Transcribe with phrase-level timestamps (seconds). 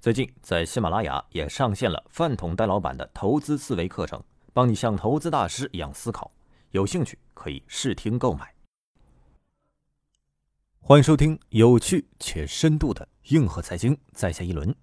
[0.00, 6.32] 最近在喜马拉雅也上线了饭桶戴老板的投资思维课程，帮你像投资大师一样思考。
[6.70, 8.54] 有兴趣可以试听购买。
[10.78, 14.74] 欢迎收听有趣且深度的硬核财经，在下一轮。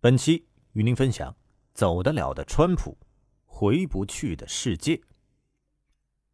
[0.00, 1.36] 本期与您分享：
[1.74, 2.96] 走得了的川普，
[3.44, 4.98] 回不去的世界。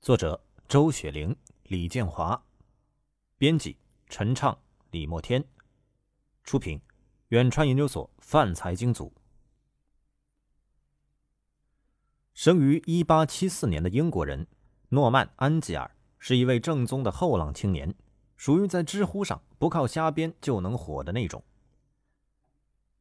[0.00, 2.40] 作者：周雪玲、李建华，
[3.36, 3.76] 编辑：
[4.08, 4.56] 陈畅、
[4.92, 5.44] 李墨天，
[6.44, 6.80] 出品。
[7.34, 9.12] 远川研究所泛财经组。
[12.32, 14.46] 生于一八七四年的英国人
[14.90, 17.92] 诺曼·安吉尔是一位正宗的后浪青年，
[18.36, 21.42] 属于在知乎上不靠瞎编就能火的那种。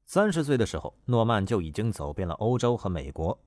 [0.04, 3.39] 三十岁的时候，诺曼就已经走遍了欧洲和美国。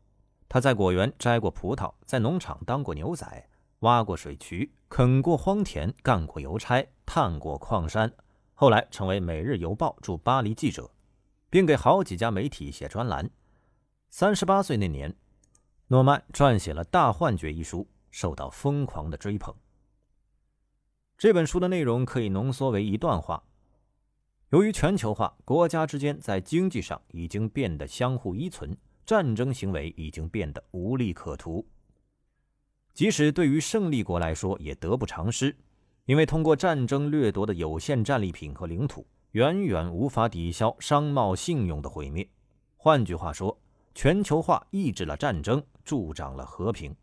[0.48, 3.48] 他在果园摘过葡萄，在农场当过牛仔，
[3.81, 8.14] 挖过水渠，垦过荒田，干过邮差，探过矿山。
[8.59, 10.91] 后来成为《每日邮报》驻巴黎记者，
[11.51, 13.29] 并给好几家媒体写专栏。
[14.09, 15.15] 三十八岁那年，
[15.89, 19.55] 诺曼撰写了《大幻觉》一书，受到疯狂的追捧。
[21.19, 23.45] 这本书的内容可以浓缩为一段话：
[24.48, 31.69] 由于全球化，国家之间在经济上已经变得相互依存，战争行为已经变得无利可图。
[32.95, 35.55] 即使对于胜利国来说，也得不偿失。
[36.07, 42.27] 因为通过战争掠夺的有限战利品和领土，远远无法抵消商贸信用的毁灭。
[42.77, 43.57] 换句话说，
[43.95, 46.95] 全球化抑制了战争，助长了和平。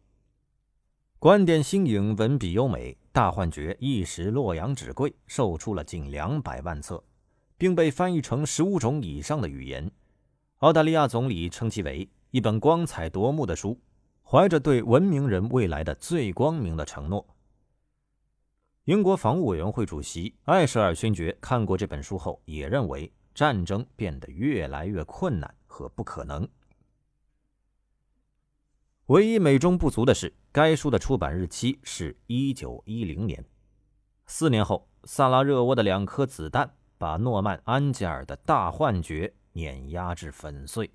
[1.20, 7.04] 观点新颖，文笔优美，《大幻觉》一时洛阳纸贵，售出了近两百万册，
[7.58, 9.90] 并被翻译成十五种以上的语言。
[10.60, 13.78] 澳大利亚总理称其为一本光彩夺目的书，
[14.22, 17.26] 怀着对文明人未来的最光明的承诺。
[18.86, 26.46] 英国防务委员会主席艾舍尔勋爵看过这本书后，也认为战争变得越来越困难和不可能。
[29.06, 33.46] 唯一美中不足的是，该书的出版日期是一九一零年。
[34.26, 40.92] 四年后，萨拉热窝的两颗子弹把诺曼·安吉尔的大幻觉碾压至粉碎。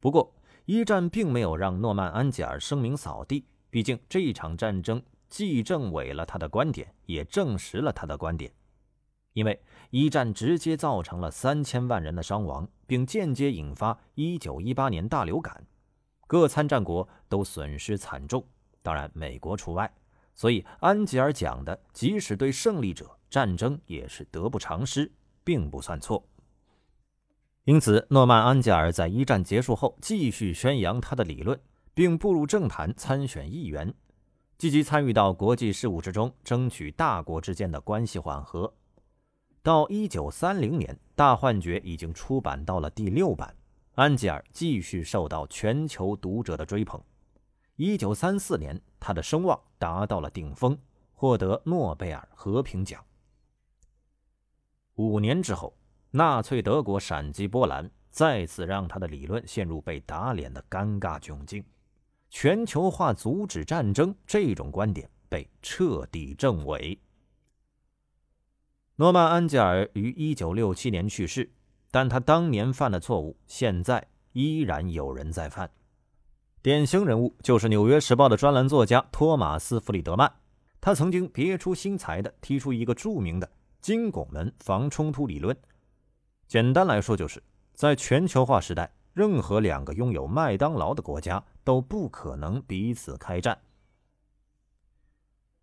[0.00, 5.00] 不过，一战并没有让诺曼·安吉尔声名扫地，毕竟这一场战争。
[5.28, 8.52] 既证伪了他的观点，也证实了他的观点，
[9.34, 15.66] 因为一战直接造成了三千万人的伤亡，并间接引发一九一八年大流感，
[16.26, 18.44] 各参战国都损失惨重，
[18.82, 19.92] 当然美国除外。
[20.34, 25.10] 所以安吉尔讲的，即使对胜利者，战争也是得不偿失，
[25.42, 26.24] 并不算错。
[27.64, 31.60] 因此，诺曼·安吉尔在一战结束后继续宣扬他的理论，
[31.92, 33.92] 并步入政坛参选议员。
[34.58, 38.74] 积极参与到国际事务之中，争取大国之间的关系缓和。
[39.62, 43.54] 到一九三零年，《大幻觉》已经出版到了第六版，
[43.94, 47.00] 安吉尔继续受到全球读者的追捧。
[47.76, 50.76] 一九三四年，他的声望达到了顶峰，
[51.12, 53.00] 获得诺贝尔和平奖。
[54.96, 55.72] 五年之后，
[56.10, 61.64] 纳粹德国闪击波兰，再次让他的理论陷入被打脸的尴尬窘境。
[62.30, 66.98] 全球化阻止战争这种观点被彻底证伪。
[68.96, 71.50] 诺曼·安吉尔于一九六七年去世，
[71.90, 75.70] 但他当年犯的错误，现在依然有人在犯。
[76.60, 80.30] 典型人物就是《纽约时报》的专栏作家托马斯·弗里德曼。
[80.80, 83.50] 他曾经别出心裁地提出一个著名的
[83.80, 85.56] “金拱门防冲突理论”。
[86.46, 87.42] 简单来说，就是
[87.74, 88.92] 在全球化时代。
[89.14, 93.60] 任何两个拥有麦当劳的国家都不可能彼此开战。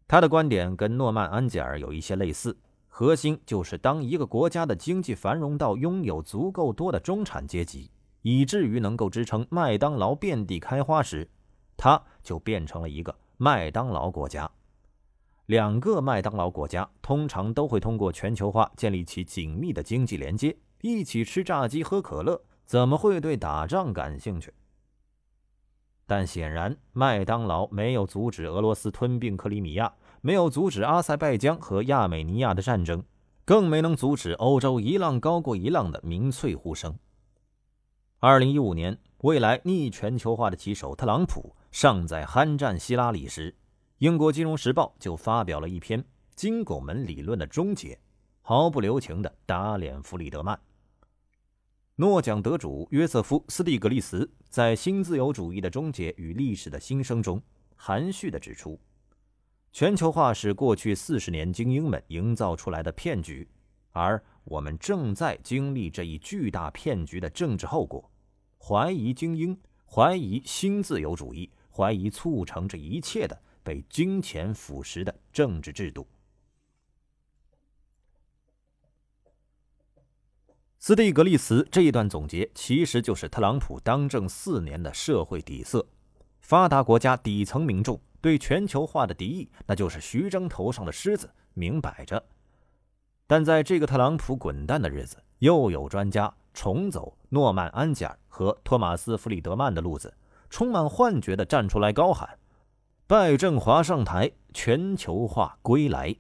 [0.08, 2.56] 他的观点跟诺曼·安吉尔有一些类似，
[2.88, 7.90] 核心就是当一个国家的经济繁荣到拥有足够多的中产阶级，
[8.22, 11.28] 以至于能够支撑麦当劳遍地开花时，
[11.76, 14.48] 它就变成了一个麦当劳国家。
[15.48, 22.40] 两个麦当劳国家通常都会通过全球化建立起紧密的经济连接，一起吃炸鸡、喝可乐。
[22.64, 24.54] 怎么会对打仗感兴趣？
[26.08, 29.92] 但显然，麦当劳没有阻止俄罗斯吞并克里米亚，
[30.22, 33.04] 没有阻止阿塞拜疆和亚美尼亚的战争，
[33.44, 36.96] 更没能阻止欧洲一浪高过一浪的民粹呼声。
[38.20, 43.56] 二零一五年，未来逆全球化的旗手特朗普尚在酣战希拉里时，
[43.98, 46.02] 英国《金融时报》就发表了一篇
[46.36, 47.96] 《金拱门理论的终结》，
[48.42, 50.60] 毫不留情地打脸弗里德曼。
[51.98, 57.42] 诺奖得主约瑟夫·斯蒂格利茨在《新自由主义的终结与历史的新生》中
[57.74, 58.78] 含蓄地指出，
[59.72, 63.48] 全球化是过去四十年精英们营造出来的骗局，
[63.92, 68.12] 而我们正在经历这一巨大骗局的政治后果。
[68.58, 76.06] 怀疑精英，怀疑新自由主义，怀疑促成这一切的被金钱腐蚀的政治制度。
[80.88, 85.84] 斯蒂格利茨这一段总结，其实就是特朗普当政四年的社会底色。
[86.42, 92.24] 发达国家底层民众对全球化的敌意，那就是徐峥头上的狮子，明摆着。
[93.26, 100.14] 但在这个特朗普滚蛋的日子，又有专家重走诺曼·安吉尔和托马斯·弗里德曼的路子，
[100.52, 102.38] 充满幻觉地站出来高喊
[103.08, 106.16] ：“拜振华上台，全球化归来。”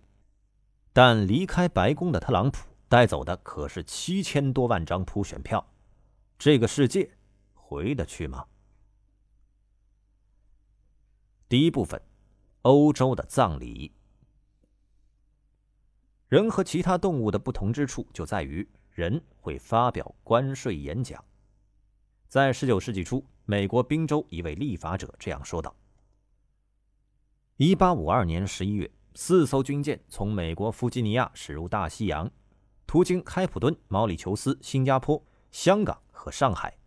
[0.92, 2.66] 但离开白宫的特朗普。
[2.96, 5.68] 带走的可是七千多万张普选票，
[6.40, 7.12] 这个世界
[7.54, 8.46] 回得去吗？
[11.50, 12.02] 第一部分，
[12.62, 13.92] 欧洲的葬礼。
[16.30, 21.22] 人和其他动物的不同之处就在于，人会发表关税演讲。
[22.30, 25.76] 在十九世纪初，美国宾州一位立法者这样说道
[27.60, 32.32] ：“一八五二年十一月，四艘军舰从美国弗吉尼亚驶入大西洋。”
[32.88, 35.22] 途经开普敦、毛里求斯、新加坡、
[35.52, 36.78] 香港和上海，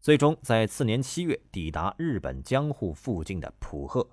[0.00, 4.08] 最终在次年七月抵达日本江户附近的浦贺。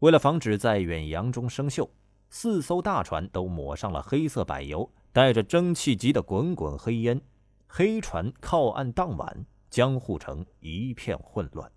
[0.00, 1.88] 为了防止在远洋中生锈，
[2.28, 7.20] 四艘大船都抹上了黑色柏油，带着蒸汽机的滚滚黑烟。
[7.66, 11.70] 黑船靠岸当晚，江户城一片混乱。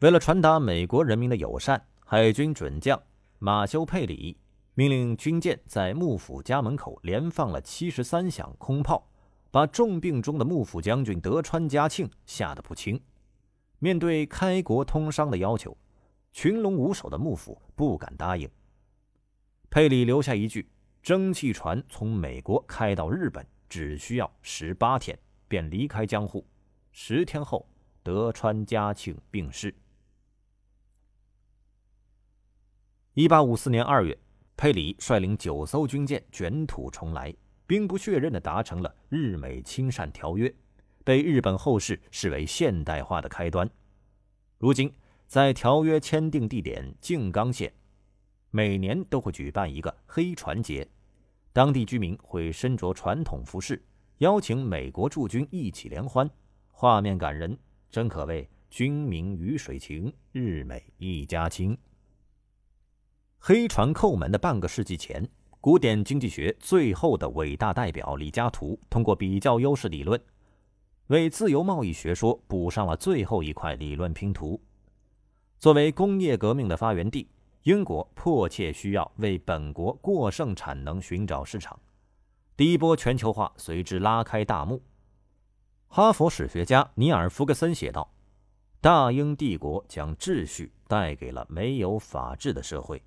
[0.00, 3.02] 为了传达美国人民的友善，海军准将
[3.38, 4.36] 马修·佩里。
[4.74, 9.06] 命令军舰在幕府家门口连放了七十三响空炮，
[9.50, 12.98] 把重病中的幕府将军德川家庆吓得不轻。
[13.80, 15.76] 面对开国通商的要求，
[16.32, 18.48] 群龙无首的幕府不敢答应。
[19.68, 20.66] 佩里留下一句
[21.02, 26.46] ：“蒸汽船从美国开到日本只需要十八天，便离开江户。”
[26.92, 27.68] 十天后，
[28.02, 29.74] 德川家庆病逝。
[33.12, 34.18] 一八五四年二月。
[34.62, 37.34] 佩里率领九艘军舰卷土重来，
[37.66, 40.54] 兵不血刃地达成了日美亲善条约，
[41.02, 43.68] 被日本后世视为现代化的开端。
[44.58, 44.94] 如今，
[45.26, 47.72] 在条约签订地点静冈县，
[48.52, 50.86] 每年都会举办一个黑船节，
[51.52, 53.82] 当地居民会身着传统服饰，
[54.18, 56.30] 邀请美国驻军一起联欢，
[56.70, 57.58] 画面感人，
[57.90, 61.76] 真可谓军民鱼水情，日美一家亲。
[63.44, 65.28] 黑船叩门的半个世纪前，
[65.60, 70.22] 古典经济学最后的伟大代表李嘉图通过比较优势理论，
[71.08, 74.62] 为自由贸易学说补上了最后一块理论拼图。
[75.58, 77.28] 作为工业革命的发源地，
[77.64, 81.76] 英国迫切需要为本国过剩产能寻找市场，
[82.56, 84.80] 第一波全球化随之拉开大幕。
[85.88, 88.08] 哈佛史学家尼尔·弗格森写道
[88.80, 93.02] ：“大英帝国将秩序带给了没有法治的社会。”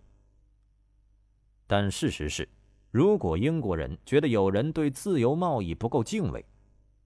[1.68, 2.48] 但事实是，
[2.92, 6.46] 如果英国人觉得有人对自由贸易不够敬畏，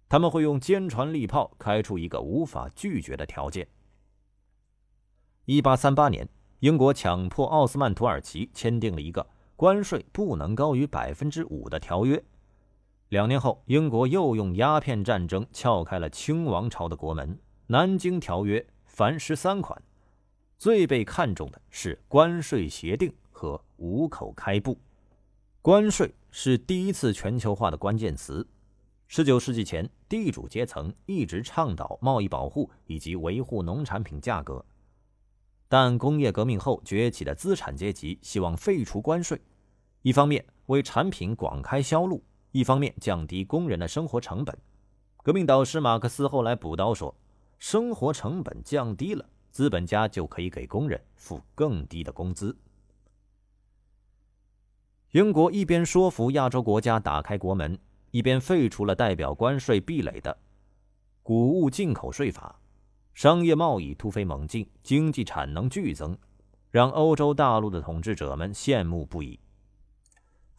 [0.08, 3.68] 他们会用坚船利炮开出一个无法拒绝的条件。
[5.46, 6.28] 一八三八年，
[6.60, 9.26] 英国强迫奥斯曼土耳其签订了一个
[9.56, 12.24] 关税不能高于百分之五的条约。
[13.10, 17.40] 两年后，英国又用鸦片战争撬开了清王朝的国门。
[17.68, 19.82] 南京条约凡十三款，
[20.58, 23.14] 最被看重的是关税协定。
[23.40, 24.78] 和五口开埠，
[25.62, 28.46] 关税是第一次全球化的关键词。
[29.08, 34.66] 十九世纪前，地主阶层一直倡导贸易保护以及维护农产品价格，
[35.70, 39.40] 但工业革命后崛起的资产阶级希望废除关税，
[40.02, 44.54] 一方面为产品广开销路，一方面降低工人的生活成本。
[45.24, 47.16] 革命导师马克思后来补刀说
[47.58, 52.54] ：“生活成本降低了，资本家就可以给工人付更低的工资。”
[55.12, 57.80] 英国一边说服亚洲国家打开国门，
[58.12, 60.38] 一边废除了代表关税壁垒的
[61.24, 62.60] 谷物进口税法。
[63.16, 66.16] 商业贸易突飞猛进，经济产能剧增，
[66.70, 69.40] 让欧洲大陆的统治者们羡慕不已。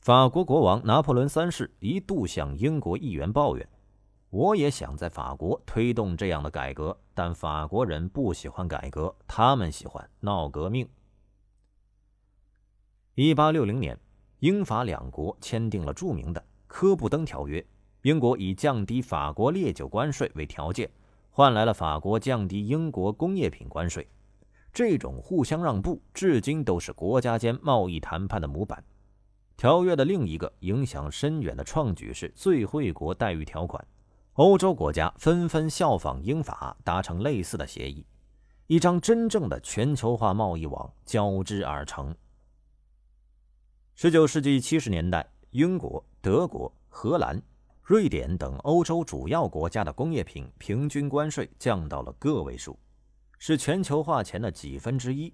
[0.00, 3.66] 法国国王拿破仑三世一度向英国议员抱怨
[4.30, 10.88] ：“我也想在法国推动这样的改革，但法国人不喜欢改革，他们喜欢闹革命。”
[13.14, 13.98] 一八六零年，
[14.40, 17.60] 英法两国签订了著名的《科布登条约》。
[18.02, 20.90] 英国以降低法国烈酒关税为条件，
[21.30, 24.08] 换来了法国降低英国工业品关税。
[24.72, 28.82] 这种互相让步，至今都是国家间贸易谈判的模板。
[29.58, 33.86] 条约的另一个影响深远的创举是最惠国待遇条款，
[34.34, 38.06] 欧洲国家纷纷效仿英法，达成类似的协议，
[38.68, 42.16] 一张真正的全球化贸易网交织而成。
[44.02, 47.38] 十九世纪七十年代，英国、德国、荷兰。
[47.82, 52.78] 瑞典等欧洲主要国家的工业品平均关税降到了个位数，
[53.38, 55.30] 是全球化前的几分之一。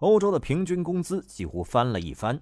[0.00, 2.38] 欧洲的平均工资几乎翻了一番。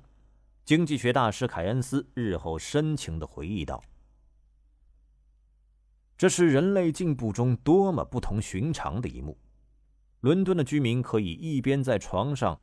[0.64, 3.80] 经济学大师凯恩斯日后深情地回忆道
[6.18, 9.38] ：“这是人类进步中多么不同寻常的一幕。
[10.18, 12.60] 伦敦的居民可以一边在床上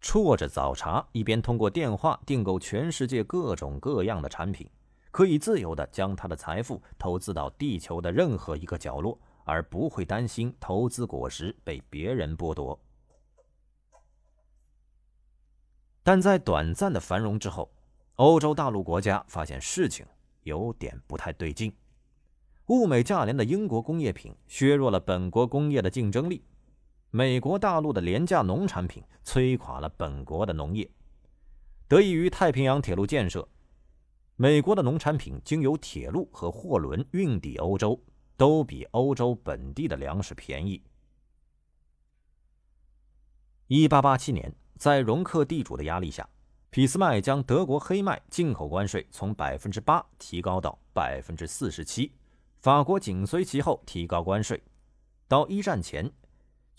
[0.00, 4.68] 啜着早茶，一边通过电话订购全世界各种各样的产品。”
[5.12, 12.78] 可以自由地将他的财富投资到地球的任何一个角落，而不会担心投资果实被别人剥夺。
[16.04, 17.68] 但在短暂的繁荣之后，
[18.14, 20.06] 欧洲大陆国家发现事情
[20.44, 21.74] 有点不太对劲。
[22.66, 26.44] 物美价廉的英国工业品削弱了本国工业的竞争力，
[27.10, 30.88] 美国大陆的廉价农产品摧垮了本国的农业。
[31.88, 33.48] 得益于太平洋铁路建设。
[34.36, 38.00] 美国的农产品经由铁路和货轮运抵欧洲，
[38.36, 40.82] 都比欧洲本地的粮食便宜。
[43.66, 46.26] 一八八七年，在容克地主的压力下，
[46.70, 52.10] 俾斯麦将德国黑麦进口关税从百分之八提高到百分之四十七，
[52.60, 54.62] 法国紧随其后提高关税。
[55.28, 56.10] 到一战前，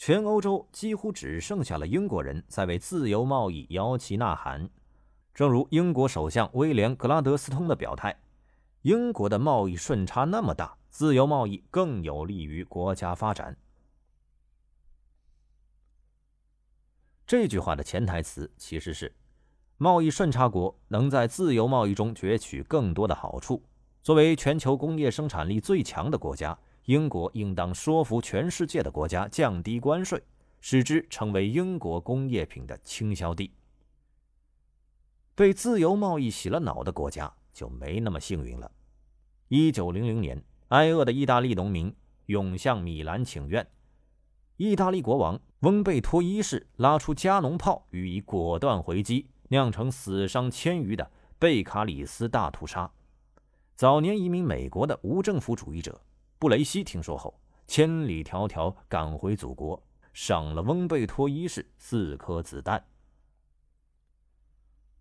[0.04, 4.68] 全欧洲几乎只剩下了英国人在为自由贸易摇旗呐喊。
[5.32, 8.20] 正如英国首相威廉·格拉德斯通的表态
[8.82, 13.56] ：“英国的贸易顺差那么大，自由贸易更有利于国家发展。”
[17.28, 19.14] 这句话的潜台词其实是：
[19.78, 23.64] 贸易顺差国能在自由贸易中攫取更多的好处。
[24.02, 30.22] 作为全球工业生产力最强的国家，英国应当说服全世界的国家降低关税，
[30.60, 33.52] 使之成为英国工业品的倾销地。
[35.36, 38.72] 被自由贸易洗了脑的国家就没那么幸运了。
[39.48, 41.94] 一九零零年，挨饿的意大利农民
[42.28, 43.68] 涌向米兰请愿，
[44.58, 52.92] 意大利国王翁贝托一世拉出加农炮予以果断回击，酿成死伤千余的贝卡里斯大屠杀。
[53.76, 56.00] 早年移民美国的无政府主义者
[56.42, 59.80] 布雷西听说后，千里迢迢赶回祖国，
[60.12, 62.84] 赏了翁贝托一世四颗子弹。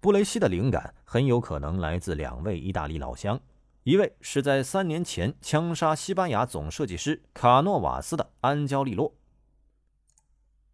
[0.01, 3.41] 布雷西的灵感很有可能来自两位意大利老乡，
[3.85, 9.15] 一位是在三年前枪杀西班牙总设计师卡诺瓦斯的安焦利洛，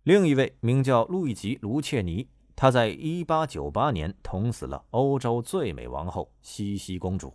[0.03, 7.33] 另一位名叫路易吉·卢切尼，他在1898年捅死了欧洲最美王后茜茜公主。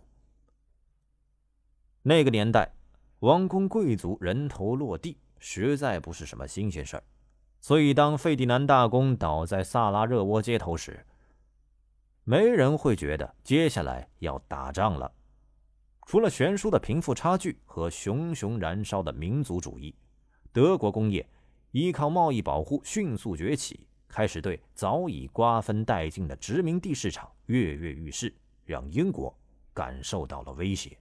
[2.02, 2.74] 那个年代，
[3.22, 7.04] 王公贵族人头落地实在不是什么新鲜事儿，
[7.60, 11.06] 所以当费迪南大公倒在萨拉热窝街头时，
[12.24, 15.08] 没人会觉得接下来要打仗了。
[16.04, 19.94] 除了悬殊的贫富差距和熊熊燃烧的民族主义，
[20.52, 21.24] 德国工业
[21.70, 29.32] 依靠贸易保护迅速崛起，开始对早已瓜分殆尽的殖民地市场跃跃欲试，让英国
[29.72, 30.98] 感受到了威胁。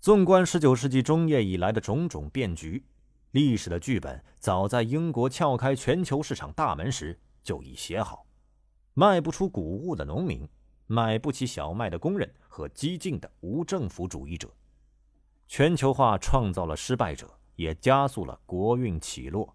[0.00, 2.84] 纵观十九世纪中叶以来的种种变局，
[3.32, 8.24] 历史的剧本早在英国撬开全球市场大门时就已写好。
[8.94, 10.48] 卖不出谷物的农民，
[10.86, 14.48] 买不起小麦的工人和激进的无政府主义者，
[15.48, 19.52] 全球化创造了失败者，也加速了国运起落。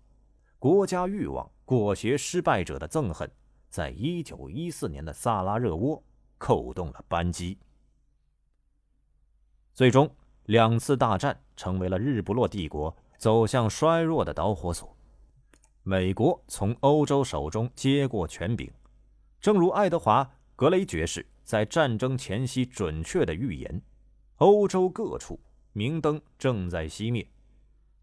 [0.60, 3.30] 国家欲望裹挟失败者的憎恨，
[3.70, 6.04] 在一九一四年的萨拉热窝
[6.38, 7.58] 扣动了扳机。
[9.74, 10.10] 最终，
[10.46, 14.96] 两次大战成为了日不落帝国走向衰弱的导火索。
[15.84, 18.72] 美国从欧洲手中接过权柄。
[19.40, 20.24] 正如爱德华·
[20.56, 23.82] 格雷爵士在战争前夕准确的预言，
[24.38, 25.40] 欧洲各处
[25.74, 27.28] 明灯正在熄灭，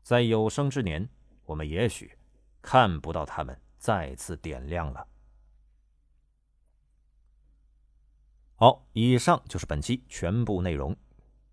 [0.02, 1.08] 在有生之年，
[1.46, 2.12] 我们也许
[2.60, 5.06] 看不到他们再次点亮了。
[8.56, 10.94] 好，以上就是本期全部内容。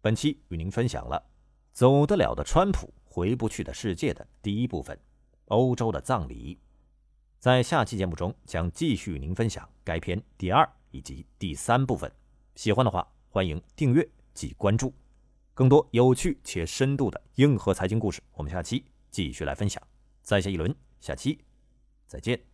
[0.07, 1.17] 本期与您分享了
[1.73, 4.97] 《走得了的川普，回不去的世界》的第一部分——
[5.51, 6.57] 欧洲的葬礼。
[7.39, 12.09] 在下期节目中，将继续与您分享该片第二以及第三部分。
[12.55, 14.93] 喜欢的话，欢迎订阅及关注。
[15.53, 19.83] 更多有趣且深度的硬核财经故事，我们下期继续来分享。
[20.21, 21.37] 再下一轮，下期
[22.05, 22.46] 再见。